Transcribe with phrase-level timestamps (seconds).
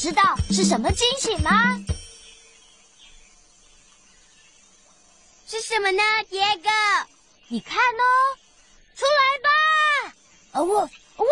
[0.00, 1.50] 知道是什么惊喜吗？
[5.46, 7.04] 是什么呢，Diego？
[7.48, 8.02] 你看哦，
[8.96, 9.50] 出来吧！
[10.52, 11.26] 哦我我，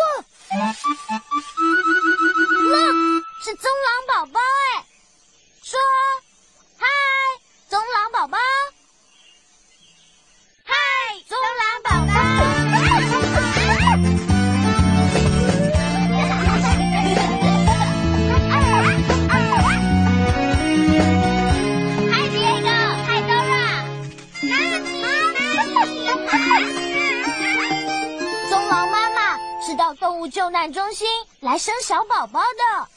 [0.51, 0.83] 那是
[3.55, 4.85] 棕狼宝宝哎！
[5.63, 5.79] 说
[6.77, 6.85] 嗨，
[7.69, 8.37] 棕狼宝宝，
[10.63, 10.75] 嗨，
[11.27, 11.98] 棕狼宝
[30.29, 31.07] 救难中心
[31.39, 32.87] 来生小宝宝的。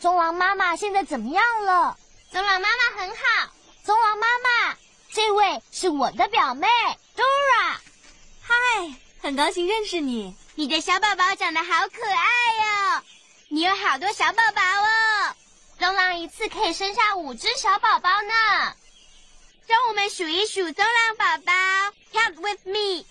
[0.00, 1.96] 棕狼妈妈现在怎么样了？
[2.30, 3.50] 棕狼妈妈很好。
[3.84, 4.76] 棕狼妈妈，
[5.12, 6.66] 这位是我的表妹
[7.16, 7.76] Dora。
[8.42, 8.54] 嗨，
[9.22, 10.36] 很高兴认识你。
[10.54, 13.02] 你的小宝宝长得好可爱哟、
[13.48, 15.34] 你有好多小宝宝哦。
[15.78, 18.74] 棕狼一次可以生下五只小宝宝呢。
[19.66, 21.52] 让我们数一数棕狼宝宝
[22.12, 23.04] ，Count with me.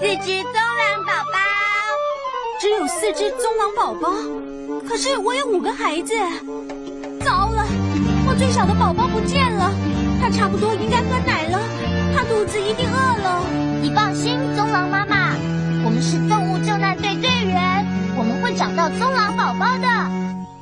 [0.00, 1.38] 四只棕狼宝宝。
[2.60, 4.10] 只有四只棕狼宝宝，
[4.86, 6.14] 可是我有五个孩子。
[7.24, 7.64] 糟了，
[8.28, 9.70] 我最小的宝宝不见了，
[10.20, 11.58] 他差不多应该喝奶了，
[12.14, 13.42] 他肚子一定饿了。
[13.82, 15.34] 你放心，棕狼妈妈，
[15.84, 17.86] 我们是动物救难队队员，
[18.16, 19.86] 我们会找到棕狼宝宝的。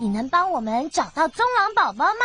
[0.01, 2.25] 你能帮我们找到棕狼宝宝吗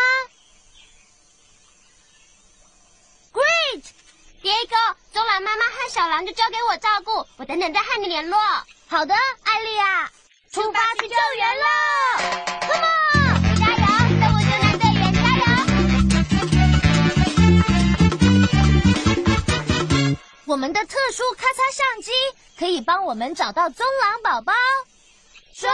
[5.14, 8.38] 棕狼妈妈和小狼就交给我照顾，我等等再和你联络。
[8.88, 10.12] 好的，艾丽亚，
[10.52, 11.66] 出发去救援了
[12.62, 13.78] ！Come on，加油，
[14.20, 15.44] 动物救难队员加油！
[20.46, 22.12] 我们的特殊咔嚓相机
[22.59, 24.53] 可以帮我们找到棕狼宝宝。
[25.53, 25.70] 说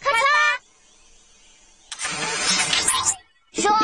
[0.00, 0.16] 咔嚓，
[3.60, 3.70] 说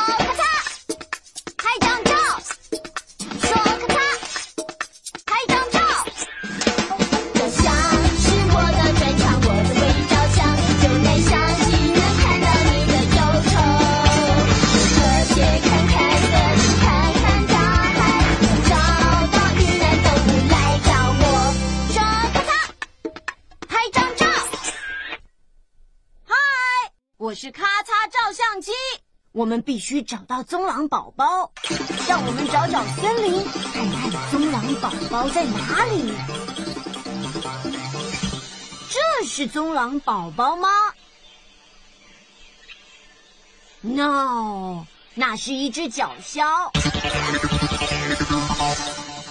[29.53, 31.53] 我们必须找到棕狼宝宝，
[32.09, 36.15] 让我们找找森林，看看棕狼宝宝在哪里。
[38.89, 40.71] 这是棕狼宝宝吗
[43.83, 46.71] ？No，那是一只角鸮。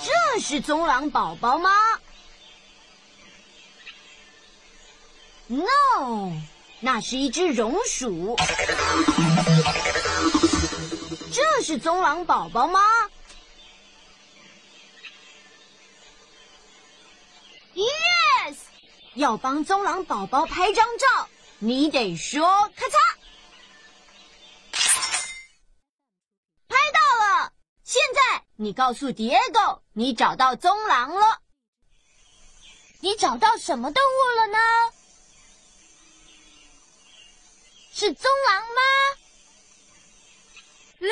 [0.06, 1.72] 这是棕狼宝宝吗
[5.48, 6.32] ？No，
[6.80, 8.38] 那是一只榕鼠。
[11.54, 12.80] 这是棕狼宝宝吗
[17.76, 18.56] ？Yes，
[19.16, 21.28] 要帮棕狼宝宝拍张照，
[21.60, 22.96] 你得说咔嚓。
[26.70, 27.52] 拍到了！
[27.84, 31.42] 现在你告诉 Diego，你找到棕狼了。
[33.02, 34.58] 你找到什么动物了呢？
[37.94, 38.82] 是棕狼吗？
[41.02, 41.10] 瑞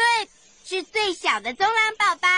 [0.64, 2.30] 是最小的棕狼宝宝，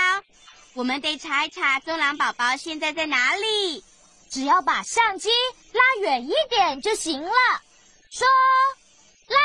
[0.73, 3.83] 我们得查一查棕狼宝宝现在在哪里。
[4.29, 5.27] 只要把相机
[5.73, 7.33] 拉远一点就行了。
[8.09, 8.25] 说，
[9.27, 9.37] 拉。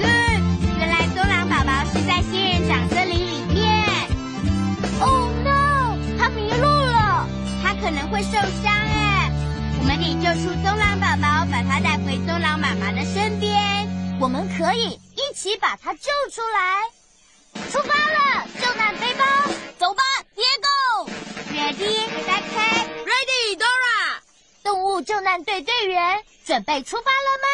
[0.00, 0.08] 瑞，
[0.78, 3.84] 原来棕狼宝宝是在仙人掌森林里面
[5.02, 5.98] ，Oh no！
[6.18, 7.28] 它迷路了。
[7.62, 9.30] 它可能会受伤哎。
[9.78, 13.53] 我们得救出棕狼宝宝，把它带回棕狼妈妈的身边。
[14.20, 16.90] 我们可以一起把他救出来。
[17.70, 19.24] 出发了，救难背包，
[19.78, 20.02] 走吧
[20.34, 22.42] ，Diego！Ready, set,
[23.04, 24.20] ready, Dora。
[24.62, 27.48] 动物救难队队员准备出发了吗？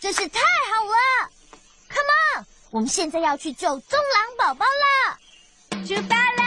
[0.00, 1.30] 真是太好了
[1.88, 5.18] ！Come on，我们现在要去救棕狼宝宝了
[5.86, 6.45] 出发了！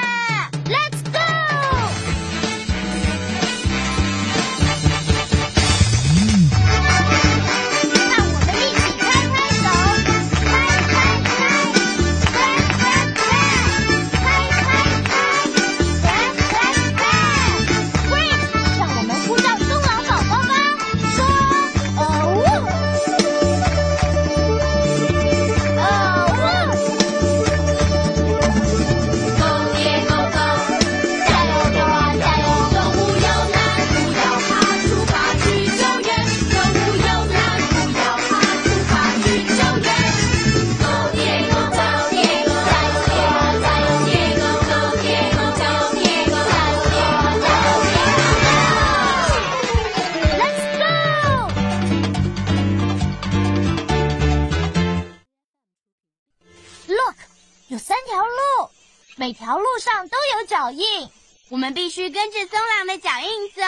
[59.49, 61.09] 条路上都有脚印。
[61.49, 63.63] 我们必须跟着棕狼的脚印走。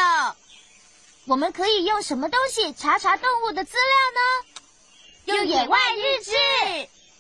[1.25, 3.77] 我们可以用什么东西查查动物的资
[5.25, 5.39] 料呢？
[5.39, 6.31] 用野外日志。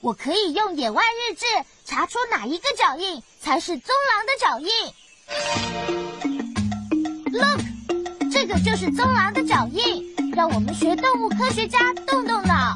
[0.01, 1.47] 我可以用野外日志
[1.85, 4.69] 查出哪一个脚印才是棕狼的脚印。
[7.33, 7.61] Look，
[8.31, 10.15] 这个就是棕狼的脚印。
[10.35, 12.75] 让我们学动物科学家动动脑，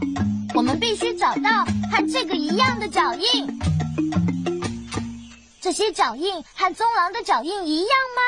[0.55, 3.59] 我们必须找到和这个一样的脚印。
[5.65, 8.21] 这些脚印和棕狼的脚印一样吗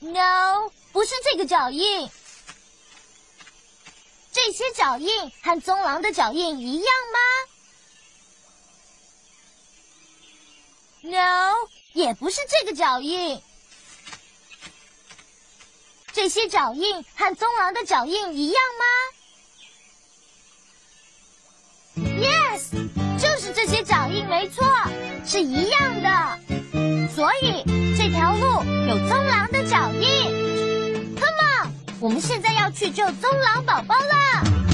[0.00, 2.10] ？No，不是这个脚印。
[4.32, 7.20] 这些脚印和棕狼的脚印一样吗
[11.02, 11.54] ？No，
[11.92, 13.40] 也不是这个脚印。
[16.12, 18.84] 这些脚印和棕狼的脚印一样吗
[23.54, 24.64] 这些脚印，没错，
[25.24, 26.08] 是一样的。
[27.14, 27.64] 所以
[27.96, 31.16] 这条路有棕狼的脚印。
[31.16, 31.70] Come on，
[32.00, 34.65] 我们现在要去救棕狼宝宝了。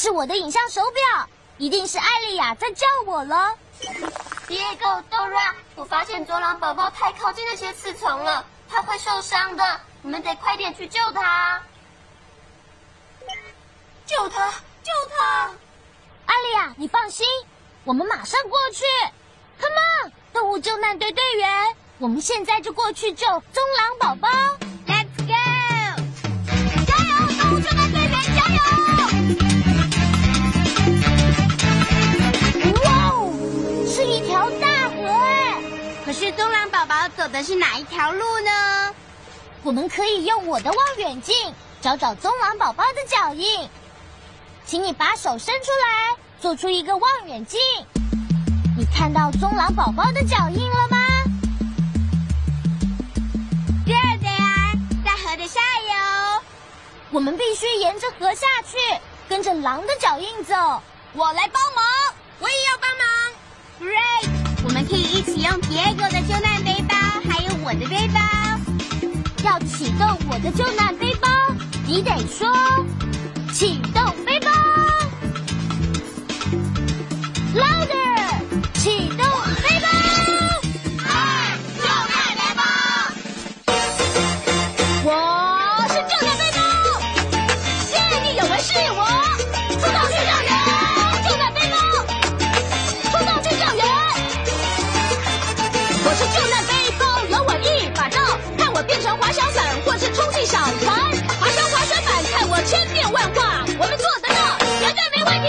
[0.00, 1.28] 是我的影像手表，
[1.58, 3.54] 一定是艾丽亚在叫我了。
[4.48, 9.80] Diego、Dora，我发现中狼宝宝太靠近那些刺虫了，他会受伤的。
[10.00, 11.60] 你们得快点去救他！
[14.06, 15.50] 救他，救他！
[16.24, 17.26] 艾丽亚，你放心，
[17.84, 18.82] 我们马上过去。
[19.60, 19.76] Come
[20.06, 24.30] on，动物救难队队员，我们现在就过去救棕狼宝宝。
[37.30, 38.94] 的是哪一条路呢？
[39.62, 41.34] 我们可以用我的望远镜
[41.80, 43.68] 找找棕狼宝宝的脚印。
[44.66, 47.58] 请你把手伸出来，做出一个望远镜。
[48.76, 50.98] 你看到棕狼宝宝的脚印了吗？
[53.84, 54.72] 对啊对啊，
[55.04, 56.42] 在河的下游。
[57.10, 58.78] 我们必须沿着河下去，
[59.28, 60.54] 跟着狼的脚印走。
[61.12, 61.84] 我来帮忙，
[62.38, 63.06] 我也要帮忙。
[63.80, 66.19] Great，我们可以一起用 Diego 的
[67.70, 68.18] 我的背包。
[69.44, 71.28] 要启动我的救难背包，
[71.86, 72.48] 你得说
[73.52, 74.50] 启动背包
[77.54, 78.09] ，louder，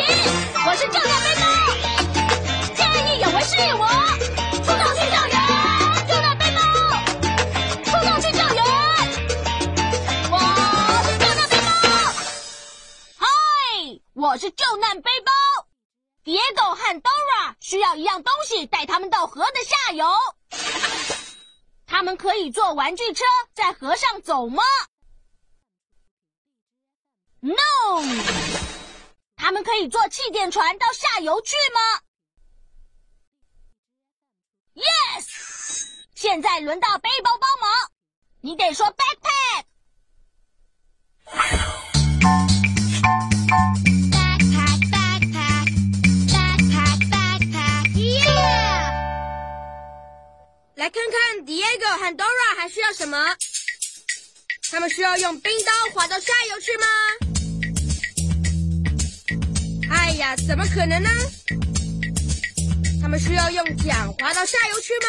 [0.04, 1.44] 我是救难背包，
[2.76, 3.84] 见义勇为是我，
[4.64, 5.36] 出动去救援，
[6.08, 6.60] 救难背包，
[7.86, 8.60] 出动去救援。
[10.32, 10.34] 我
[11.04, 11.66] 是救难背包。
[13.18, 13.26] 嗨，
[14.14, 15.32] 我是救难背包。
[16.24, 20.06] Diego 和 Dora 需要一样东西带他们到河的下游。
[21.86, 24.64] 他们可以坐玩具车在河上走吗
[27.42, 27.56] ？No。
[29.42, 31.80] 他们可以坐气垫船到下游去吗
[34.76, 35.26] ？Yes。
[36.14, 37.72] 现在轮到背包帮忙，
[38.42, 39.66] 你得说 backpack。
[44.12, 45.66] Backpack, backpack,
[46.30, 48.92] backpack, backpack, yeah！
[50.76, 53.36] 来看看 Diego 和 Dora 还需要什么？
[54.70, 56.86] 他们需要用冰刀滑到下游去吗？
[59.92, 61.10] 哎呀，怎么可能呢？
[63.02, 65.08] 他们需要用桨划到下游去吗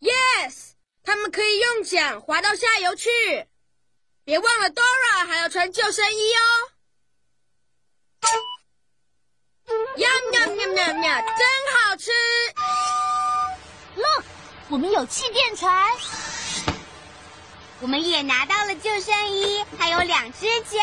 [0.00, 0.72] ？Yes，
[1.04, 3.08] 他们可以用桨划到下游去。
[4.24, 6.40] 别忘了 Dora 还要穿救生衣哦。
[9.96, 12.10] 呀喵喵喵喵，真好吃
[13.96, 14.24] ！Look，
[14.68, 15.88] 我们有气垫船。
[17.82, 20.80] 我们也拿到了救生衣，还有两只桨。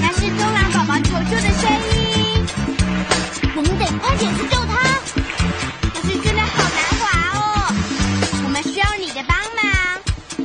[0.00, 2.44] 那是中狼宝宝求救的声音，
[3.54, 4.72] 我们得快点去救他。
[5.94, 7.04] 可是真的好难滑
[7.38, 7.38] 哦。
[8.44, 10.00] 我们需要你的帮忙，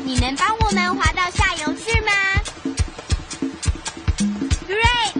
[0.05, 2.11] 你能帮我们滑到下游去吗
[4.67, 5.13] ？Great！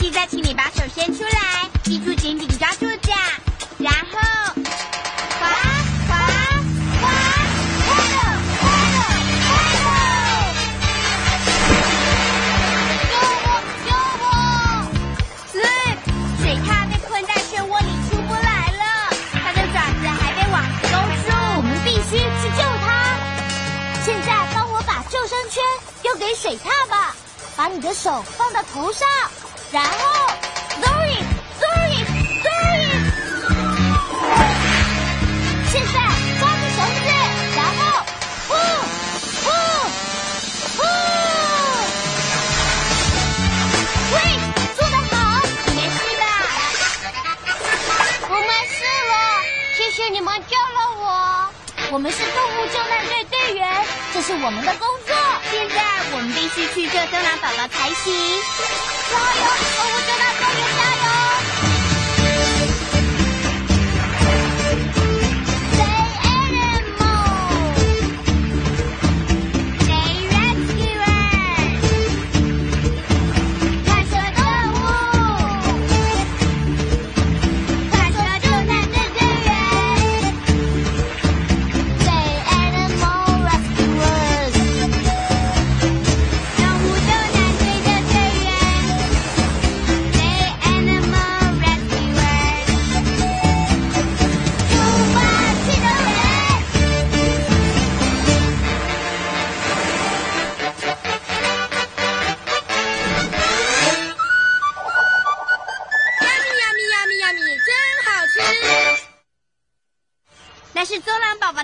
[0.00, 1.41] 现在请你把手伸出来，
[28.82, 29.08] 放到头上，
[29.70, 29.90] 然后
[30.82, 31.22] Dory
[31.60, 32.04] Dory
[32.42, 32.82] Dory，
[35.70, 35.94] 现在
[36.40, 37.06] 抓住绳子，
[37.54, 37.80] 然后
[38.48, 38.50] 呼
[39.44, 39.46] 呼
[40.76, 40.80] 呼，
[44.12, 44.16] 喂，
[44.76, 45.14] 做得好，
[45.66, 46.22] 你没事吧？
[48.28, 48.76] 我没事
[49.08, 49.12] 了，
[49.76, 51.04] 谢谢你们救了我。
[51.92, 55.11] 我们是动物救难队队员，这是我们的工作。
[55.52, 55.76] 现在
[56.14, 58.08] 我们必须去救蟑螂宝宝才行。
[59.12, 59.44] 加油，
[59.76, 61.71] 我们救难队员加油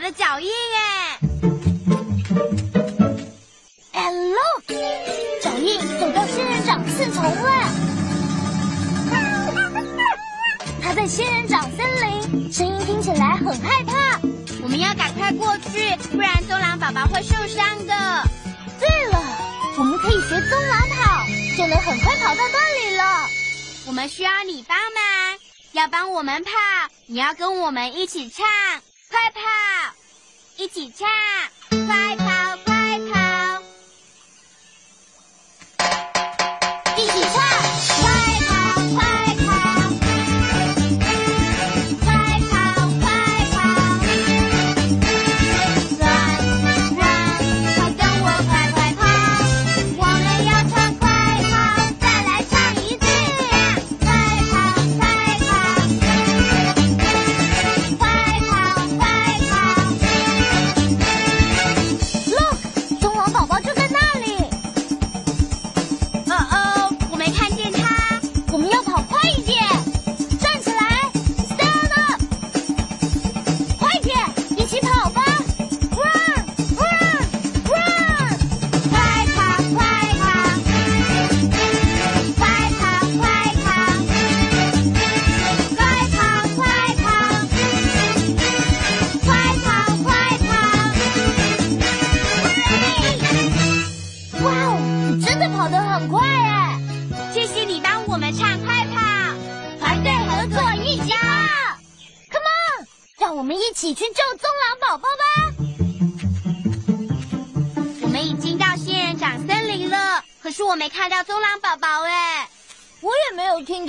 [0.00, 0.50] 耶。
[3.92, 4.66] And look，
[5.42, 7.50] 脚印走到仙人掌刺丛了。
[10.82, 14.20] 它在仙人掌森林，声音听起来很害怕。
[14.62, 18.22] 我们要赶快过去，不然棕狼宝宝会受伤的。
[18.78, 19.20] 对了，
[19.78, 21.26] 我们可以学棕狼跑，
[21.56, 23.26] 就能很快跑到那里了。
[23.86, 25.38] 我们需要你帮忙，
[25.72, 26.50] 要帮我们跑，
[27.06, 28.46] 你要跟我们一起唱，
[30.58, 31.08] 一起唱，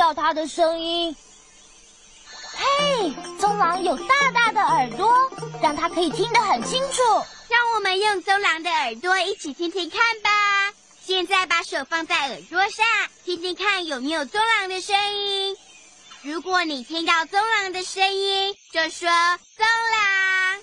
[0.09, 1.15] 到它的声音。
[2.57, 5.15] 嘿，棕狼有大大的耳朵，
[5.61, 7.03] 让它可以听得很清楚。
[7.47, 10.73] 让我们用棕狼的耳朵一起听听看吧。
[11.05, 12.85] 现在把手放在耳朵上，
[13.23, 15.55] 听听看有没有棕狼的声音。
[16.23, 19.07] 如果你听到棕狼的声音，就说
[19.57, 20.61] 棕狼，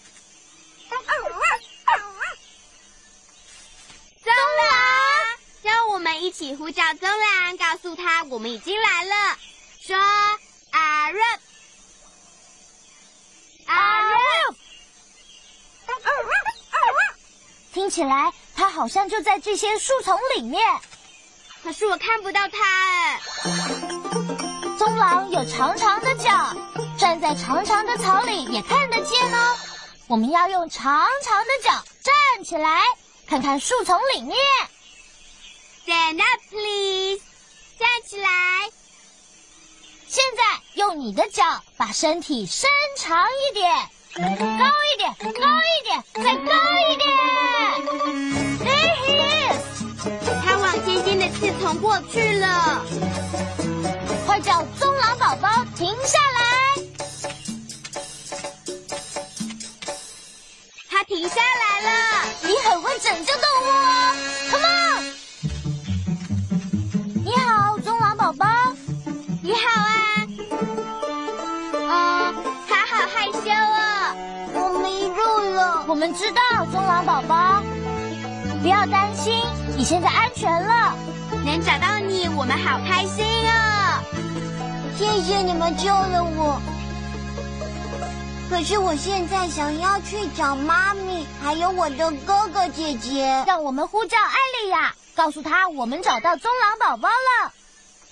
[4.25, 4.77] 棕狼。
[5.63, 9.39] 让我们一起呼叫棕狼，告诉他我们已经来了。
[9.81, 9.97] 说
[10.73, 11.23] 阿瑞，
[13.67, 14.19] 阿瑞。
[17.73, 20.61] 听起来它好像就在这些树丛里面。
[21.63, 23.21] 可是我看不到它哎。
[24.77, 26.57] 棕狼有长长的脚，
[26.99, 29.57] 站在长长的草里也看得见哦。
[30.09, 32.83] 我们要用长长的脚站起来，
[33.29, 34.37] 看看树丛里面。
[35.87, 37.23] Stand up, please！
[37.79, 38.29] 站起来。
[40.09, 40.43] 现在
[40.75, 43.73] 用你的脚把身体伸长一点，
[44.17, 46.51] 高一点，高一点，再高
[46.91, 47.07] 一点。
[48.67, 49.15] There he
[49.53, 49.63] is！
[50.45, 52.85] 它往尖尖的刺丛过去了。
[54.27, 56.41] 快叫棕狼宝宝停下来！
[60.91, 61.91] 它停下来了。
[62.43, 64.17] 你很会拯救动物哦
[75.97, 77.63] 们知道，棕狼宝宝，
[78.61, 79.41] 不要担心，
[79.77, 80.95] 你现在安全了。
[81.45, 84.03] 能找到你，我们好开心啊。
[84.99, 86.61] 谢谢你们救了我。
[88.51, 93.43] 可是我现在想要去找妈咪，还有我的哥哥姐姐。
[93.47, 97.53] 让我们呼叫艾丽亚，告诉她我们找到棕狼宝宝了。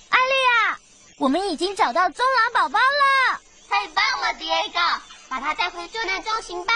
[0.09, 0.79] 艾丽亚，
[1.19, 3.41] 我们已经找到棕狼宝宝了。
[3.69, 4.81] 太棒了，迪埃高，
[5.29, 6.73] 把它带回救援中心吧。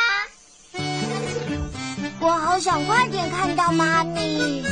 [2.21, 4.63] 我好想快点看到妈咪。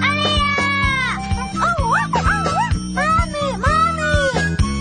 [0.00, 1.16] 艾丽亚！
[1.58, 2.20] 哦哦哦！
[2.94, 4.00] 妈咪，妈咪！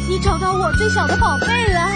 [0.09, 1.89] 你找到我最小的宝贝了。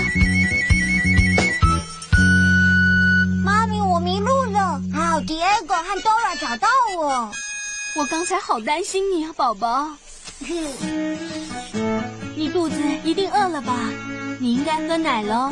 [3.43, 7.30] 妈咪，我迷路了，还好 Diego 和 Dora 找到我。
[7.97, 9.89] 我刚才好担心你啊，宝宝。
[12.36, 13.73] 你肚子一定饿了吧？
[14.39, 15.51] 你应该喝奶喽。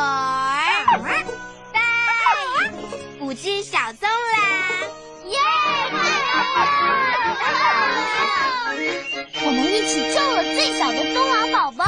[0.00, 0.98] 哦
[1.72, 1.78] 拜
[3.20, 4.40] 五只小棕狼。
[5.26, 5.38] 耶！
[9.42, 11.84] 我们一起救了最小的棕狼宝宝。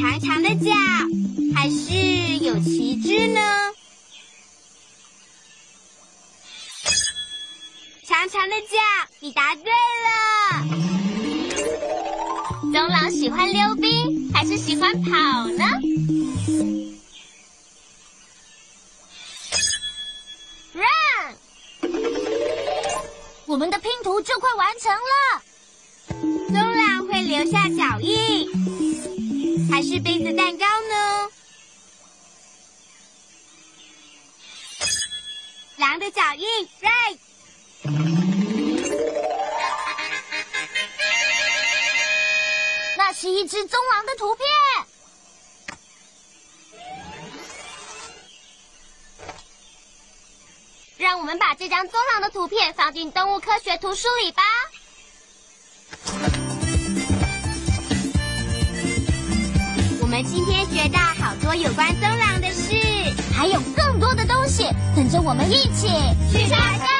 [0.00, 0.72] 长长的脚，
[1.54, 1.92] 还是
[2.38, 3.40] 有旗帜呢？
[8.06, 8.78] 长长的脚，
[9.20, 9.70] 你答对
[10.06, 10.64] 了。
[12.72, 15.10] 棕狼喜欢溜冰，还是喜欢跑
[15.48, 15.66] 呢
[23.44, 25.42] 我们的拼图就快完成了。
[26.48, 28.48] 棕狼会留下脚印，
[29.70, 31.30] 还是杯子蛋糕呢？
[35.76, 36.46] 狼的脚印
[36.82, 37.18] ，right。
[42.98, 44.46] 那是一只棕狼的图片。
[50.98, 54.42] 让我们把这张棕狼的图片放进动物科学图书里吧。
[60.22, 62.74] 今天学到好多有关棕狼的事，
[63.34, 65.88] 还有更多的东西等着我们一起
[66.30, 66.99] 去参观